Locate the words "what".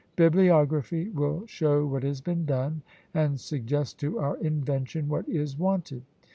1.85-2.01, 5.07-5.29